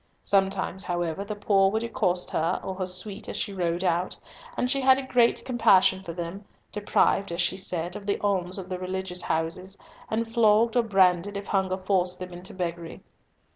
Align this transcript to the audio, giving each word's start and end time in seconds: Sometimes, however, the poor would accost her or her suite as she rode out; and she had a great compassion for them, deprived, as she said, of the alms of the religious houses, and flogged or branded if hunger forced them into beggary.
Sometimes, 0.23 0.83
however, 0.83 1.23
the 1.23 1.35
poor 1.35 1.69
would 1.69 1.83
accost 1.83 2.31
her 2.31 2.59
or 2.63 2.73
her 2.73 2.87
suite 2.87 3.29
as 3.29 3.37
she 3.37 3.53
rode 3.53 3.83
out; 3.83 4.17
and 4.57 4.67
she 4.67 4.81
had 4.81 4.97
a 4.97 5.05
great 5.05 5.45
compassion 5.45 6.01
for 6.01 6.11
them, 6.11 6.43
deprived, 6.71 7.31
as 7.31 7.39
she 7.39 7.55
said, 7.55 7.95
of 7.95 8.07
the 8.07 8.17
alms 8.19 8.57
of 8.57 8.67
the 8.67 8.79
religious 8.79 9.21
houses, 9.21 9.77
and 10.09 10.27
flogged 10.27 10.75
or 10.75 10.81
branded 10.81 11.37
if 11.37 11.45
hunger 11.45 11.77
forced 11.77 12.17
them 12.17 12.33
into 12.33 12.51
beggary. 12.51 13.03